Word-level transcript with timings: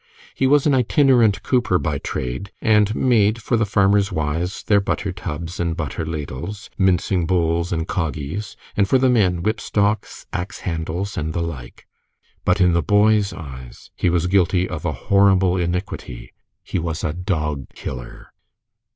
He 0.33 0.47
was 0.47 0.65
an 0.65 0.73
itinerant 0.73 1.43
cooper 1.43 1.77
by 1.77 1.99
trade, 1.99 2.51
and 2.59 2.95
made 2.95 3.39
for 3.39 3.55
the 3.55 3.67
farmers' 3.67 4.11
wives 4.11 4.63
their 4.63 4.81
butter 4.81 5.11
tubs 5.11 5.59
and 5.59 5.77
butter 5.77 6.07
ladles, 6.07 6.71
mincing 6.75 7.27
bowls 7.27 7.71
and 7.71 7.87
coggies, 7.87 8.55
and 8.75 8.89
for 8.89 8.97
the 8.97 9.11
men, 9.11 9.43
whip 9.43 9.61
stalks, 9.61 10.25
axe 10.33 10.61
handles, 10.61 11.17
and 11.17 11.33
the 11.33 11.43
like. 11.43 11.85
But 12.43 12.59
in 12.59 12.73
the 12.73 12.81
boys' 12.81 13.31
eyes 13.31 13.91
he 13.95 14.09
was 14.09 14.25
guilty 14.25 14.67
of 14.67 14.85
a 14.85 14.91
horrible 14.91 15.55
iniquity. 15.55 16.33
He 16.63 16.79
was 16.79 17.03
a 17.03 17.13
dog 17.13 17.67
killer. 17.75 18.33